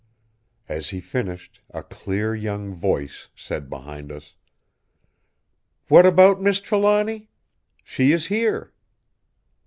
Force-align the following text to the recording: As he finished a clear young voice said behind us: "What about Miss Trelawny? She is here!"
As 0.67 0.89
he 0.89 0.99
finished 0.99 1.59
a 1.75 1.83
clear 1.83 2.33
young 2.33 2.73
voice 2.73 3.27
said 3.35 3.69
behind 3.69 4.11
us: 4.11 4.33
"What 5.89 6.07
about 6.07 6.41
Miss 6.41 6.59
Trelawny? 6.59 7.29
She 7.83 8.11
is 8.11 8.25
here!" 8.25 8.73